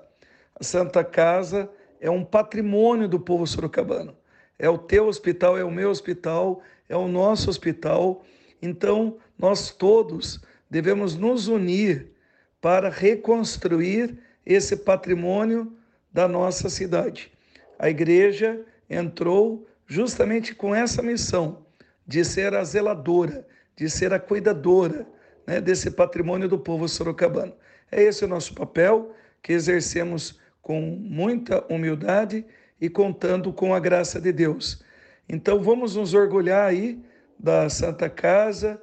[0.58, 1.68] A Santa Casa
[2.00, 4.16] é um patrimônio do povo sorocabano.
[4.58, 8.24] É o teu hospital, é o meu hospital, é o nosso hospital.
[8.62, 10.40] Então, nós todos
[10.70, 12.12] devemos nos unir
[12.60, 15.76] para reconstruir esse patrimônio
[16.12, 17.30] da nossa cidade.
[17.78, 21.66] A igreja entrou justamente com essa missão
[22.06, 25.06] de ser a zeladora, de ser a cuidadora,
[25.46, 27.54] né, desse patrimônio do povo sorocabano.
[27.90, 32.44] É esse o nosso papel que exercemos com muita humildade
[32.80, 34.82] e contando com a graça de Deus.
[35.28, 37.00] Então vamos nos orgulhar aí
[37.38, 38.80] da Santa Casa.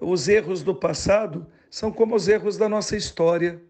[0.00, 3.60] Os erros do passado são como os erros da nossa história,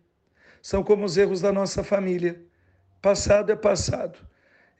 [0.66, 2.42] são como os erros da nossa família.
[3.00, 4.18] Passado é passado.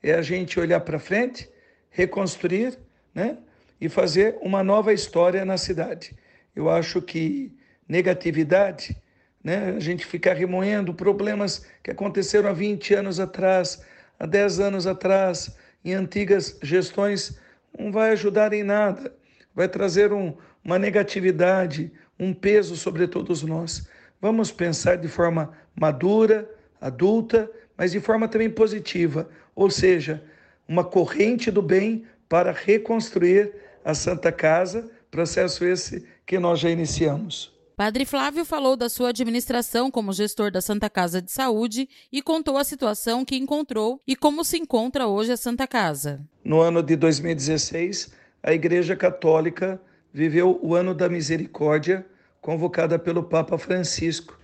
[0.02, 1.48] É a gente olhar para frente,
[1.90, 2.76] reconstruir,
[3.14, 3.38] né?
[3.80, 6.12] E fazer uma nova história na cidade.
[6.56, 7.56] Eu acho que
[7.88, 9.00] negatividade,
[9.44, 9.76] né?
[9.76, 13.80] a gente ficar remoendo problemas que aconteceram há 20 anos atrás,
[14.18, 17.38] há 10 anos atrás, em antigas gestões,
[17.78, 19.14] não vai ajudar em nada,
[19.54, 23.88] vai trazer um, uma negatividade, um peso sobre todos nós.
[24.20, 26.50] Vamos pensar de forma madura,
[26.80, 30.22] adulta, mas de forma também positiva, ou seja,
[30.66, 33.52] uma corrente do bem para reconstruir
[33.84, 37.54] a Santa Casa, processo esse que nós já iniciamos.
[37.76, 42.56] Padre Flávio falou da sua administração como gestor da Santa Casa de Saúde e contou
[42.56, 46.20] a situação que encontrou e como se encontra hoje a Santa Casa.
[46.42, 48.12] No ano de 2016,
[48.42, 49.78] a Igreja Católica
[50.10, 52.06] viveu o Ano da Misericórdia,
[52.46, 54.38] convocada pelo Papa Francisco.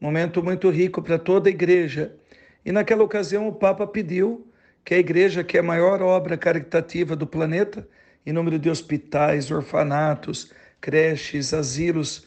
[0.00, 2.16] Momento muito rico para toda a igreja.
[2.64, 4.50] E naquela ocasião o Papa pediu
[4.82, 7.86] que a igreja, que é a maior obra caritativa do planeta,
[8.24, 12.26] em número de hospitais, orfanatos, creches, asilos,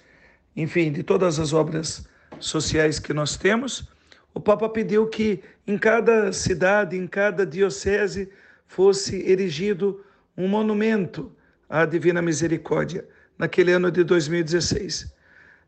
[0.55, 2.07] enfim, de todas as obras
[2.39, 3.89] sociais que nós temos,
[4.35, 8.29] o Papa pediu que em cada cidade, em cada diocese,
[8.67, 10.05] fosse erigido
[10.37, 11.31] um monumento
[11.67, 13.03] à Divina Misericórdia,
[13.37, 15.13] naquele ano de 2016.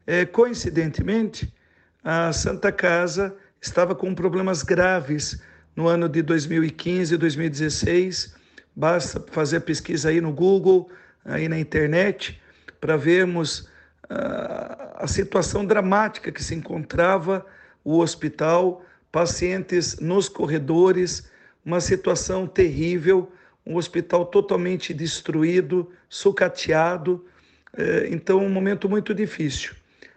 [0.07, 1.53] É, coincidentemente,
[2.03, 5.41] a Santa Casa estava com problemas graves
[5.75, 8.35] no ano de 2015 e 2016.
[8.75, 10.90] Basta fazer a pesquisa aí no Google,
[11.24, 12.41] aí na internet,
[12.79, 13.69] para vermos
[14.09, 17.46] a situação dramática que se encontrava
[17.84, 21.29] o hospital, pacientes nos corredores,
[21.63, 23.31] uma situação terrível,
[23.66, 27.24] um hospital totalmente destruído, sucateado,
[28.09, 29.74] então um momento muito difícil.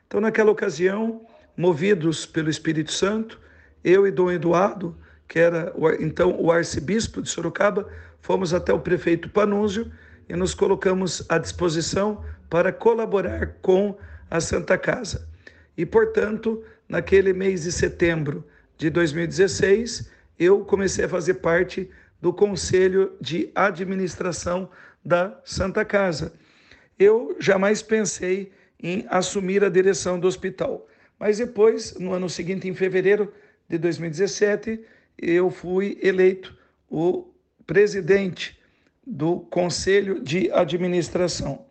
[0.07, 1.27] Então naquela ocasião,
[1.57, 3.41] movidos pelo Espírito Santo,
[3.85, 4.97] eu e Dom Eduardo,
[5.29, 7.89] que era então o arcebispo de Sorocaba,
[8.21, 9.91] fomos até o prefeito Panúzio
[10.29, 13.99] e nos colocamos à disposição para colaborar com
[14.31, 15.29] a Santa Casa.
[15.77, 18.45] E, portanto, naquele mês de setembro
[18.77, 21.91] de 2016, eu comecei a fazer parte
[22.21, 24.71] do Conselho de Administração
[25.05, 26.33] da Santa Casa.
[26.99, 28.53] Eu jamais pensei
[28.83, 30.87] em assumir a direção do hospital,
[31.19, 33.33] mas depois, no ano seguinte, em fevereiro
[33.69, 34.81] de 2017,
[35.17, 36.57] eu fui eleito
[36.91, 37.29] o
[37.67, 38.59] presidente
[39.07, 41.65] do Conselho de Administração.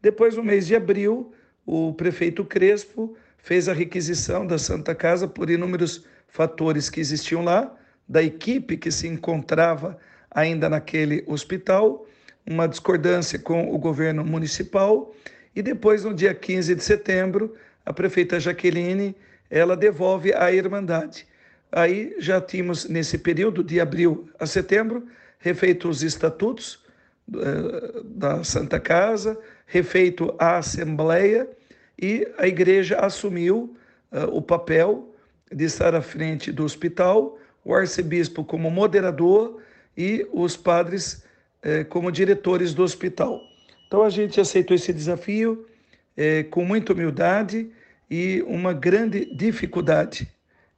[0.00, 1.32] Depois, no mês de abril,
[1.66, 7.74] o prefeito Crespo fez a requisição da Santa Casa por inúmeros fatores que existiam lá,
[8.08, 9.98] da equipe que se encontrava
[10.30, 12.06] ainda naquele hospital,
[12.46, 15.14] uma discordância com o governo municipal,
[15.54, 17.54] e depois, no dia 15 de setembro,
[17.84, 19.14] a prefeita Jaqueline
[19.50, 21.26] ela devolve à Irmandade.
[21.70, 25.06] Aí já tínhamos, nesse período de abril a setembro,
[25.38, 26.80] refeito os estatutos
[27.28, 31.48] uh, da Santa Casa, refeito a Assembleia
[32.00, 33.76] e a igreja assumiu
[34.10, 35.14] uh, o papel
[35.52, 39.60] de estar à frente do hospital, o arcebispo como moderador
[39.96, 41.24] e os padres
[41.88, 43.40] como diretores do hospital.
[43.86, 45.66] Então a gente aceitou esse desafio
[46.16, 47.70] uh, com muita humildade
[48.10, 50.28] e uma grande dificuldade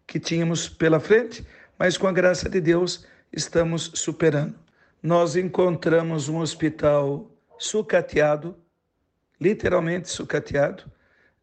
[0.07, 1.45] que tínhamos pela frente,
[1.79, 4.55] mas com a graça de Deus estamos superando.
[5.03, 8.57] Nós encontramos um hospital sucateado,
[9.41, 10.85] literalmente sucateado,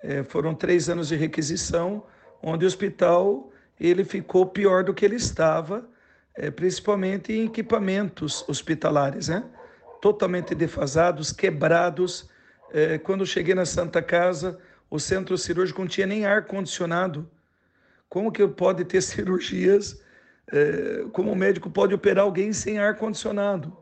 [0.02, 2.04] é, foram três anos de requisição,
[2.42, 5.88] onde o hospital ele ficou pior do que ele estava,
[6.36, 9.44] é, principalmente em equipamentos hospitalares, né?
[10.02, 12.30] totalmente defasados, quebrados.
[12.72, 14.60] É, quando cheguei na Santa Casa,
[14.90, 17.30] o centro cirúrgico não tinha nem ar condicionado.
[18.10, 20.02] Como que pode ter cirurgias?
[20.52, 23.76] É, como o médico pode operar alguém sem ar condicionado?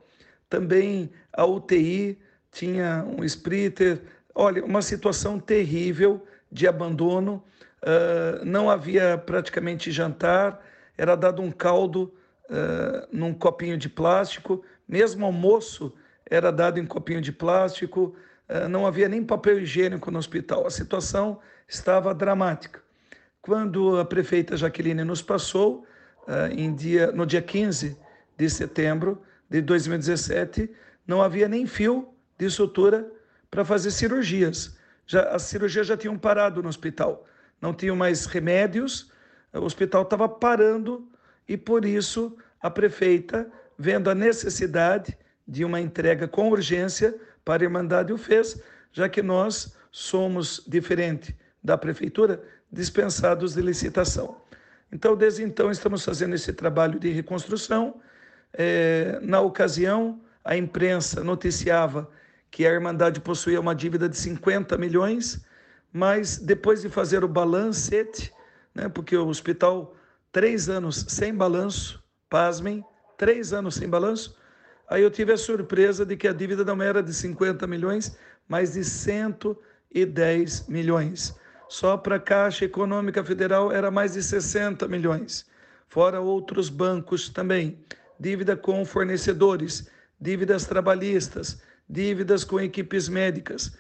[0.47, 2.19] Também a UTI
[2.51, 4.01] tinha um splitter,
[4.33, 7.43] Olha, uma situação terrível de abandono,
[7.83, 10.63] uh, não havia praticamente jantar,
[10.97, 12.13] era dado um caldo
[13.11, 15.93] num copinho de plástico, mesmo almoço
[16.29, 18.15] era dado em copinho de plástico,
[18.69, 20.67] não havia nem papel higiênico no hospital.
[20.67, 22.81] A situação estava dramática.
[23.41, 25.85] Quando a prefeita Jaqueline nos passou,
[26.75, 27.97] dia, no dia 15
[28.37, 30.69] de setembro de 2017,
[31.07, 33.09] não havia nem fio de sutura
[33.49, 34.77] para fazer cirurgias.
[35.07, 37.25] Já, as cirurgias já tinham parado no hospital,
[37.59, 39.11] não tinham mais remédios,
[39.53, 41.10] o hospital estava parando
[41.51, 47.13] e por isso a prefeita, vendo a necessidade de uma entrega com urgência
[47.43, 48.61] para a Irmandade, o fez,
[48.93, 54.37] já que nós somos, diferente da prefeitura, dispensados de licitação.
[54.89, 57.99] Então, desde então, estamos fazendo esse trabalho de reconstrução.
[58.53, 62.09] É, na ocasião, a imprensa noticiava
[62.49, 65.43] que a Irmandade possuía uma dívida de 50 milhões,
[65.91, 68.33] mas depois de fazer o balancete,
[68.73, 69.93] né, porque o hospital,
[70.31, 72.83] três anos sem balanço, pasmem,
[73.17, 74.37] três anos sem balanço,
[74.89, 78.17] aí eu tive a surpresa de que a dívida não era de 50 milhões,
[78.47, 81.35] mas de 110 milhões.
[81.67, 85.45] Só para a Caixa Econômica Federal era mais de 60 milhões,
[85.87, 87.79] fora outros bancos também,
[88.19, 89.89] dívida com fornecedores,
[90.19, 93.77] dívidas trabalhistas, dívidas com equipes médicas.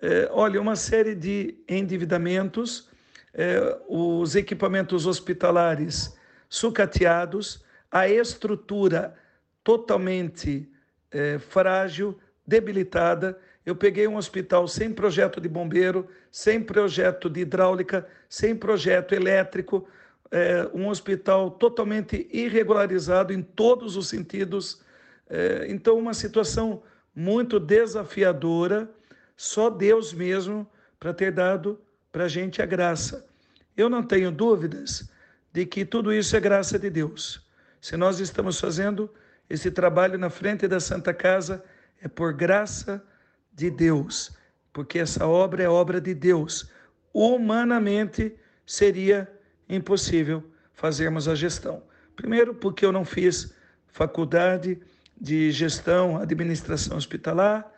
[0.00, 2.88] É, olha, uma série de endividamentos,
[3.34, 6.16] é, os equipamentos hospitalares
[6.48, 9.14] sucateados, a estrutura
[9.64, 10.70] totalmente
[11.10, 12.16] é, frágil,
[12.46, 13.36] debilitada.
[13.66, 19.88] Eu peguei um hospital sem projeto de bombeiro, sem projeto de hidráulica, sem projeto elétrico,
[20.30, 24.82] é, um hospital totalmente irregularizado em todos os sentidos.
[25.68, 26.82] Então, uma situação
[27.14, 28.90] muito desafiadora,
[29.34, 30.68] só Deus mesmo
[31.00, 31.80] para ter dado
[32.14, 33.26] para a gente a graça.
[33.76, 35.10] Eu não tenho dúvidas
[35.52, 37.44] de que tudo isso é graça de Deus.
[37.80, 39.12] Se nós estamos fazendo
[39.50, 41.64] esse trabalho na frente da Santa Casa,
[42.00, 43.04] é por graça
[43.52, 44.30] de Deus,
[44.72, 46.70] porque essa obra é obra de Deus.
[47.12, 49.28] Humanamente seria
[49.68, 51.82] impossível fazermos a gestão.
[52.14, 53.52] Primeiro, porque eu não fiz
[53.88, 54.80] faculdade,
[55.20, 57.68] de gestão, administração hospitalar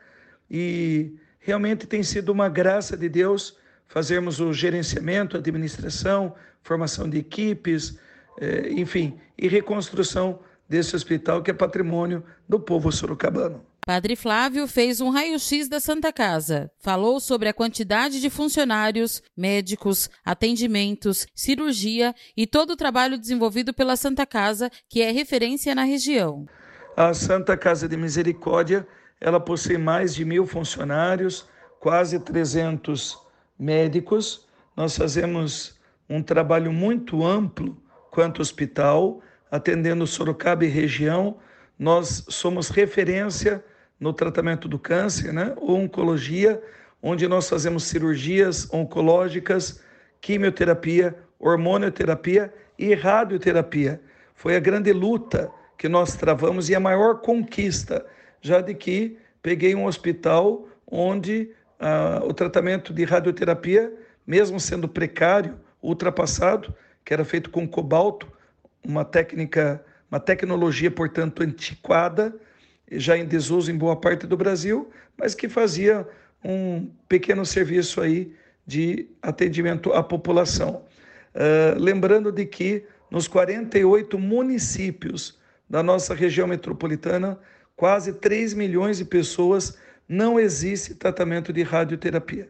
[0.51, 3.57] e realmente tem sido uma graça de Deus
[3.89, 7.99] fazermos o gerenciamento, administração, formação de equipes,
[8.41, 13.65] eh, enfim, e reconstrução desse hospital que é patrimônio do povo sorocabano.
[13.87, 16.69] Padre Flávio fez um raio-x da Santa Casa.
[16.81, 23.95] Falou sobre a quantidade de funcionários, médicos, atendimentos, cirurgia e todo o trabalho desenvolvido pela
[23.95, 26.47] Santa Casa, que é referência na região.
[26.97, 28.85] A Santa Casa de Misericórdia,
[29.21, 31.47] ela possui mais de mil funcionários,
[31.79, 33.17] quase 300
[33.59, 34.47] médicos.
[34.77, 37.77] Nós fazemos um trabalho muito amplo
[38.11, 39.21] quanto hospital,
[39.51, 41.39] atendendo Sorocaba e região.
[41.79, 43.65] Nós somos referência
[43.99, 45.55] no tratamento do câncer, né?
[45.61, 46.63] oncologia,
[47.03, 49.81] onde nós fazemos cirurgias oncológicas,
[50.21, 54.01] quimioterapia, hormonioterapia e radioterapia.
[54.35, 58.05] Foi a grande luta que nós travamos e a maior conquista,
[58.41, 61.51] já de que peguei um hospital onde
[62.27, 63.93] o tratamento de radioterapia,
[64.27, 68.27] mesmo sendo precário, ultrapassado, que era feito com cobalto,
[68.85, 72.35] uma técnica, uma tecnologia, portanto, antiquada,
[72.91, 76.07] já em desuso em boa parte do Brasil, mas que fazia
[76.45, 78.33] um pequeno serviço aí
[78.67, 80.85] de atendimento à população.
[81.35, 87.39] Uh, lembrando de que nos 48 municípios da nossa região metropolitana,
[87.77, 89.77] quase 3 milhões de pessoas
[90.09, 92.49] não existe tratamento de radioterapia.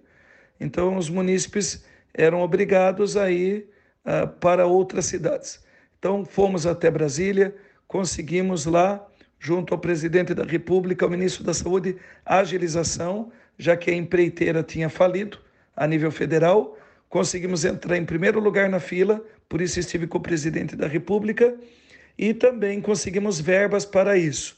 [0.60, 3.68] Então, os munícipes eram obrigados a ir
[4.04, 5.64] uh, para outras cidades.
[5.98, 7.54] Então, fomos até Brasília,
[7.86, 9.06] conseguimos lá,
[9.38, 14.88] junto ao presidente da República, ao ministro da Saúde, agilização, já que a empreiteira tinha
[14.88, 15.38] falido
[15.74, 16.78] a nível federal.
[17.08, 21.54] Conseguimos entrar em primeiro lugar na fila, por isso estive com o presidente da República,
[22.18, 24.56] e também conseguimos verbas para isso.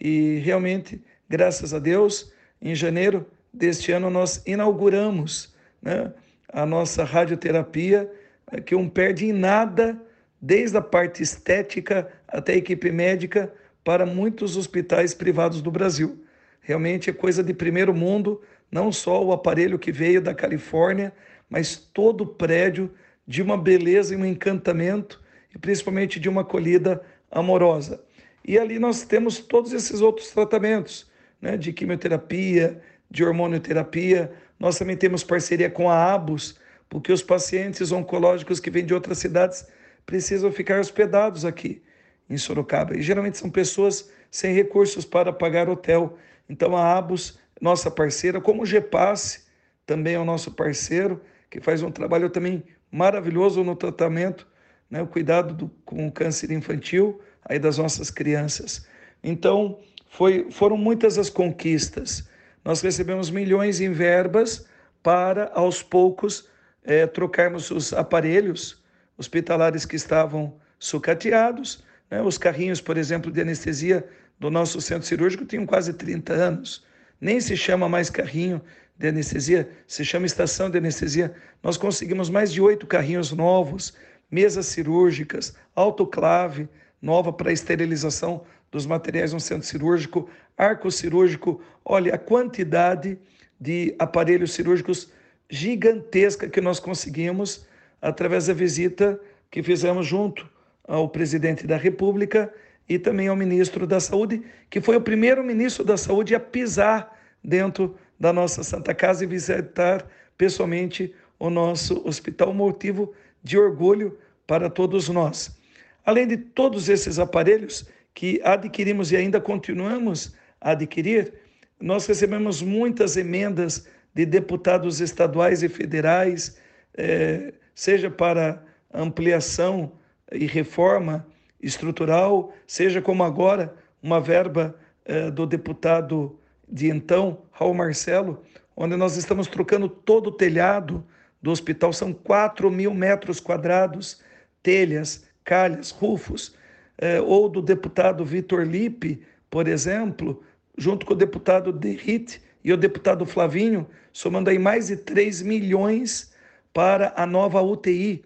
[0.00, 2.31] E realmente, graças a Deus,
[2.62, 5.52] em janeiro deste ano nós inauguramos
[5.82, 6.12] né,
[6.48, 8.10] a nossa radioterapia,
[8.52, 10.00] eh, que não perde em nada,
[10.40, 13.52] desde a parte estética até a equipe médica,
[13.84, 16.24] para muitos hospitais privados do Brasil.
[16.60, 18.40] Realmente é coisa de primeiro mundo,
[18.70, 21.12] não só o aparelho que veio da Califórnia,
[21.50, 22.92] mas todo o prédio
[23.26, 25.20] de uma beleza e um encantamento,
[25.54, 28.02] e principalmente de uma acolhida amorosa.
[28.44, 31.10] E ali nós temos todos esses outros tratamentos,
[31.42, 32.80] né, de quimioterapia,
[33.10, 34.32] de hormonioterapia.
[34.58, 36.58] Nós também temos parceria com a ABUS,
[36.88, 39.66] porque os pacientes oncológicos que vêm de outras cidades
[40.06, 41.82] precisam ficar hospedados aqui
[42.30, 42.96] em Sorocaba.
[42.96, 46.16] E geralmente são pessoas sem recursos para pagar hotel.
[46.48, 49.42] Então a ABUS, nossa parceira, como o GEPASSE,
[49.84, 51.20] também é o nosso parceiro,
[51.50, 54.46] que faz um trabalho também maravilhoso no tratamento,
[54.88, 58.86] né, o cuidado do, com o câncer infantil aí das nossas crianças.
[59.22, 59.80] Então,
[60.12, 62.28] foi, foram muitas as conquistas.
[62.62, 64.66] Nós recebemos milhões em verbas
[65.02, 66.50] para, aos poucos,
[66.84, 68.82] é, trocarmos os aparelhos
[69.16, 71.82] hospitalares que estavam sucateados.
[72.10, 72.20] Né?
[72.20, 74.06] Os carrinhos, por exemplo, de anestesia
[74.38, 76.84] do nosso centro cirúrgico tinham quase 30 anos.
[77.18, 78.60] Nem se chama mais carrinho
[78.98, 81.34] de anestesia, se chama estação de anestesia.
[81.62, 83.94] Nós conseguimos mais de oito carrinhos novos,
[84.30, 86.68] mesas cirúrgicas, autoclave
[87.00, 91.60] nova para esterilização dos materiais no centro cirúrgico, arco cirúrgico.
[91.84, 93.18] Olha a quantidade
[93.60, 95.12] de aparelhos cirúrgicos
[95.48, 97.66] gigantesca que nós conseguimos
[98.00, 100.50] através da visita que fizemos junto
[100.88, 102.52] ao presidente da República
[102.88, 107.16] e também ao ministro da Saúde, que foi o primeiro ministro da Saúde a pisar
[107.44, 113.12] dentro da nossa Santa Casa e visitar pessoalmente o nosso hospital, motivo
[113.42, 115.56] de orgulho para todos nós.
[116.04, 121.32] Além de todos esses aparelhos que adquirimos e ainda continuamos a adquirir,
[121.80, 126.56] nós recebemos muitas emendas de deputados estaduais e federais,
[126.96, 129.92] eh, seja para ampliação
[130.30, 131.26] e reforma
[131.60, 136.38] estrutural, seja como agora uma verba eh, do deputado
[136.68, 138.42] de então, Raul Marcelo,
[138.76, 141.04] onde nós estamos trocando todo o telhado
[141.40, 144.22] do hospital, são 4 mil metros quadrados,
[144.62, 146.54] telhas, calhas, rufos,
[147.02, 150.40] eh, ou do deputado Vitor Lipe, por exemplo,
[150.78, 156.32] junto com o deputado Derrit e o deputado Flavinho, somando aí mais de 3 milhões
[156.72, 158.24] para a nova UTI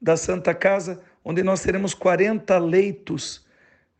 [0.00, 3.44] da Santa Casa, onde nós teremos 40 leitos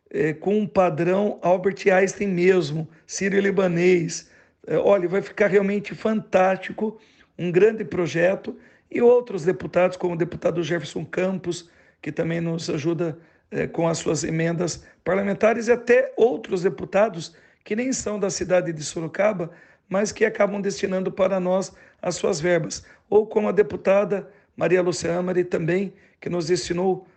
[0.09, 4.31] eh, com um padrão Albert Einstein mesmo, sírio-libanês.
[4.65, 6.99] Eh, olha, vai ficar realmente fantástico,
[7.37, 8.57] um grande projeto.
[8.89, 11.69] E outros deputados, como o deputado Jefferson Campos,
[12.01, 13.19] que também nos ajuda
[13.51, 18.71] eh, com as suas emendas parlamentares, e até outros deputados que nem são da cidade
[18.71, 19.51] de Sorocaba,
[19.89, 22.85] mas que acabam destinando para nós as suas verbas.
[23.09, 27.07] Ou como a deputada Maria Lúcia Amari também, que nos destinou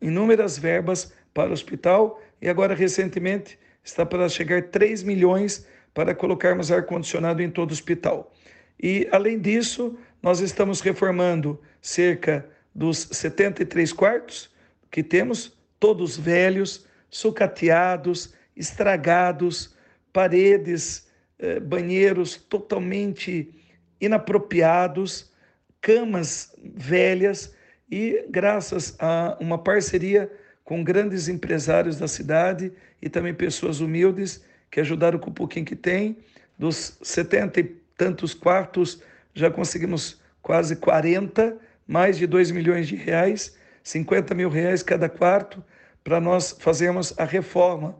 [0.00, 6.70] inúmeras verbas para o hospital e agora recentemente está para chegar 3 milhões para colocarmos
[6.70, 8.32] ar-condicionado em todo o hospital.
[8.80, 14.50] E além disso, nós estamos reformando cerca dos 73 quartos
[14.90, 19.74] que temos, todos velhos, sucateados, estragados,
[20.12, 21.08] paredes,
[21.38, 23.54] eh, banheiros totalmente
[24.00, 25.30] inapropriados,
[25.80, 27.54] camas velhas
[27.90, 30.30] e graças a uma parceria
[30.64, 35.76] com grandes empresários da cidade e também pessoas humildes que ajudaram com o pouquinho que
[35.76, 36.18] tem,
[36.58, 37.64] dos 70 e
[37.96, 41.56] tantos quartos, já conseguimos quase 40,
[41.86, 43.56] mais de 2 milhões de reais,
[43.88, 45.64] 50 mil reais cada quarto,
[46.04, 47.96] para nós fazermos a reforma.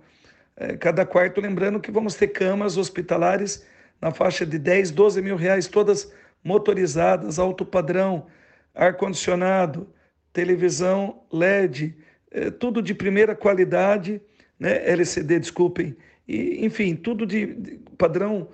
[0.54, 3.64] É, cada quarto, lembrando que vamos ter camas hospitalares
[4.00, 6.12] na faixa de 10, 12 mil reais, todas
[6.44, 8.26] motorizadas, alto padrão,
[8.74, 9.88] ar-condicionado,
[10.30, 11.96] televisão LED,
[12.30, 14.20] é, tudo de primeira qualidade,
[14.60, 14.86] né?
[14.90, 18.48] LCD, desculpem, e, enfim, tudo de, de padrão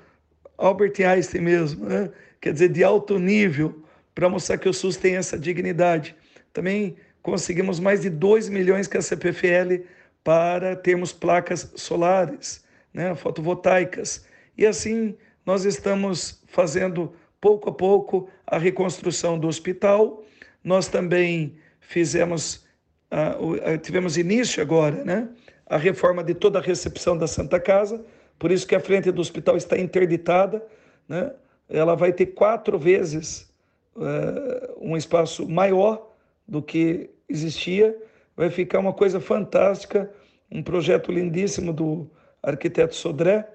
[0.57, 2.11] Albert Einstein mesmo, né?
[2.41, 3.83] quer dizer, de alto nível,
[4.15, 6.15] para mostrar que o SUS tem essa dignidade.
[6.53, 9.83] também conseguimos mais de 2 milhões com a CPFL
[10.23, 12.63] para termos placas solares,
[12.93, 14.27] né, fotovoltaicas.
[14.59, 20.23] E assim nós estamos fazendo pouco a pouco a reconstrução do hospital.
[20.63, 22.67] Nós também fizemos,
[23.11, 25.27] uh, tivemos início agora, né,
[25.67, 28.05] a reforma de toda a recepção da Santa Casa,
[28.39, 30.63] por isso que a frente do hospital está interditada,
[31.09, 31.33] né?
[31.71, 33.51] Ela vai ter quatro vezes
[33.97, 36.14] uh, um espaço maior
[36.47, 37.97] do que existia.
[38.37, 40.11] Vai ficar uma coisa fantástica,
[40.51, 42.11] um projeto lindíssimo do
[42.43, 43.49] arquiteto Sodré.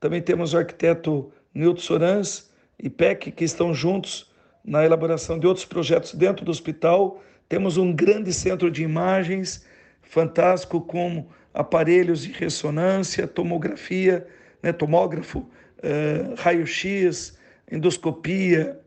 [0.00, 4.30] Também temos o arquiteto Nilton Sorans e PEC, que estão juntos
[4.64, 7.22] na elaboração de outros projetos dentro do hospital.
[7.48, 9.64] Temos um grande centro de imagens,
[10.02, 14.26] fantástico, com aparelhos de ressonância, tomografia,
[14.62, 15.48] né, tomógrafo,
[15.82, 17.36] eh, raio-x,
[17.70, 18.80] endoscopia,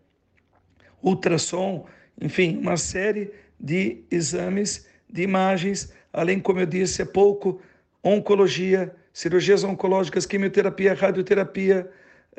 [1.03, 1.85] ultrassom,
[2.19, 7.61] enfim, uma série de exames, de imagens, além, como eu disse há pouco,
[8.03, 11.89] oncologia, cirurgias oncológicas, quimioterapia, radioterapia,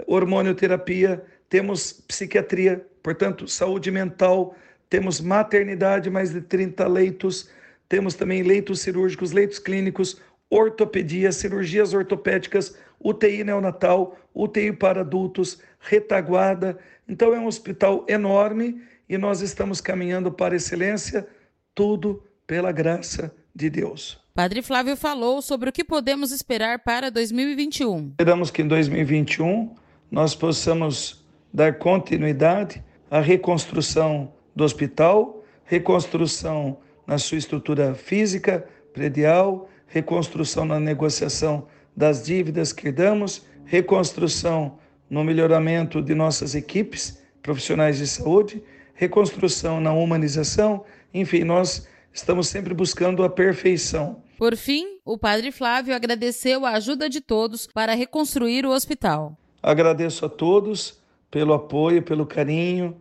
[0.07, 4.55] hormonioterapia, temos psiquiatria, portanto, saúde mental,
[4.89, 7.51] temos maternidade, mais de 30 leitos,
[7.89, 10.21] temos também leitos cirúrgicos, leitos clínicos,
[10.51, 16.79] ortopedia, cirurgias ortopédicas, UTI neonatal, UTI para adultos, retaguarda.
[17.09, 21.27] Então é um hospital enorme e nós estamos caminhando para excelência,
[21.75, 24.21] tudo pela graça de Deus.
[24.35, 28.09] Padre Flávio falou sobre o que podemos esperar para 2021.
[28.11, 29.75] Esperamos que em 2021
[30.11, 40.65] nós possamos dar continuidade à reconstrução do hospital, reconstrução na sua estrutura física, predial, reconstrução
[40.65, 48.63] na negociação das dívidas que damos, reconstrução no melhoramento de nossas equipes profissionais de saúde,
[48.97, 54.23] reconstrução na humanização, enfim, nós estamos sempre buscando a perfeição.
[54.39, 59.37] Por fim, o Padre Flávio agradeceu a ajuda de todos para reconstruir o hospital.
[59.63, 62.97] Agradeço a todos pelo apoio, pelo carinho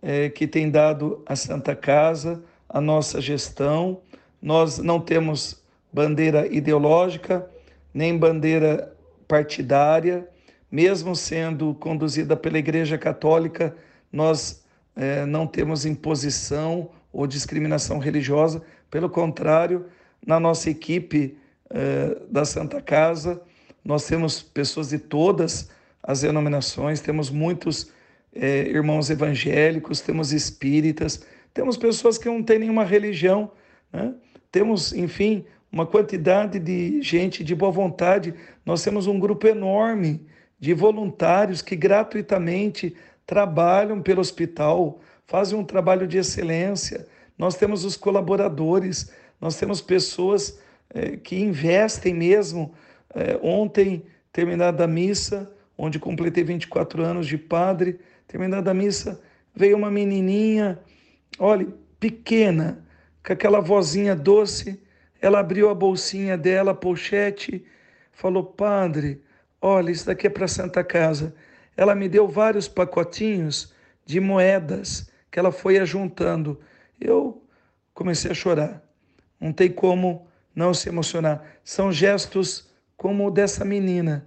[0.00, 4.00] é, que tem dado a Santa Casa, a nossa gestão.
[4.40, 7.48] Nós não temos bandeira ideológica,
[7.92, 8.94] nem bandeira
[9.28, 10.28] partidária,
[10.70, 13.76] mesmo sendo conduzida pela Igreja Católica,
[14.12, 14.63] nós
[14.96, 19.86] é, não temos imposição ou discriminação religiosa, pelo contrário,
[20.26, 21.36] na nossa equipe
[21.70, 23.40] é, da Santa Casa,
[23.84, 25.70] nós temos pessoas de todas
[26.02, 27.90] as denominações, temos muitos
[28.34, 33.50] é, irmãos evangélicos, temos espíritas, temos pessoas que não têm nenhuma religião,
[33.92, 34.14] né?
[34.50, 38.34] temos, enfim, uma quantidade de gente de boa vontade.
[38.64, 40.24] Nós temos um grupo enorme
[40.58, 42.94] de voluntários que gratuitamente
[43.26, 47.06] trabalham pelo hospital, fazem um trabalho de excelência.
[47.38, 49.10] Nós temos os colaboradores,
[49.40, 50.58] nós temos pessoas
[50.90, 52.74] é, que investem mesmo.
[53.14, 59.20] É, ontem, terminada a missa, onde completei 24 anos de padre, terminada a missa,
[59.54, 60.78] veio uma menininha,
[61.38, 61.66] olha,
[61.98, 62.84] pequena,
[63.24, 64.80] com aquela vozinha doce,
[65.20, 67.64] ela abriu a bolsinha dela, a pochete,
[68.12, 69.22] falou: Padre,
[69.60, 71.34] olha, isso daqui é para Santa Casa.
[71.76, 73.72] Ela me deu vários pacotinhos
[74.06, 76.60] de moedas que ela foi ajuntando.
[77.00, 77.42] Eu
[77.92, 78.82] comecei a chorar.
[79.40, 81.44] Não tem como não se emocionar.
[81.64, 84.26] São gestos como o dessa menina,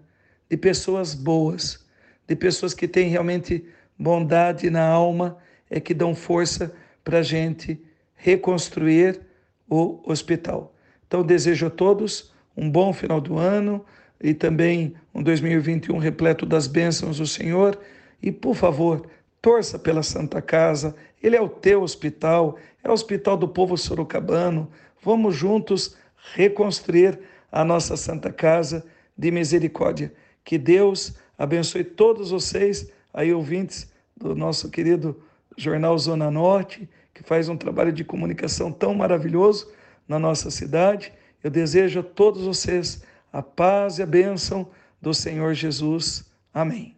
[0.50, 1.86] de pessoas boas,
[2.28, 3.66] de pessoas que têm realmente
[3.98, 5.38] bondade na alma,
[5.70, 7.82] é que dão força para a gente
[8.16, 9.22] reconstruir
[9.70, 10.74] o hospital.
[11.08, 13.86] Então, desejo a todos um bom final do ano
[14.22, 17.78] e também um 2021 repleto das bênçãos do Senhor.
[18.22, 19.08] E, por favor,
[19.42, 24.70] torça pela Santa Casa, ele é o teu hospital, é o hospital do povo sorocabano.
[25.02, 25.96] Vamos juntos
[26.34, 27.20] reconstruir
[27.52, 28.86] a nossa Santa Casa
[29.18, 30.12] de misericórdia.
[30.44, 35.22] Que Deus abençoe todos vocês, aí ouvintes do nosso querido
[35.56, 39.72] Jornal Zona Norte, que faz um trabalho de comunicação tão maravilhoso
[40.08, 41.12] na nossa cidade.
[41.44, 44.68] Eu desejo a todos vocês a paz e a bênção
[45.02, 46.26] do Senhor Jesus.
[46.54, 46.96] Amém.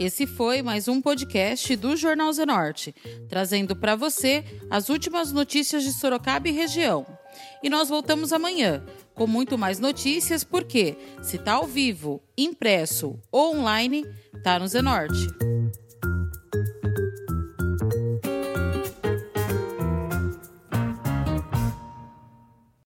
[0.00, 2.94] Esse foi mais um podcast do Jornal Zenorte,
[3.28, 7.04] trazendo para você as últimas notícias de Sorocaba e região.
[7.62, 8.84] E nós voltamos amanhã
[9.14, 14.04] com muito mais notícias, porque se tá ao vivo, impresso ou online,
[14.44, 15.47] tá no Zenorte.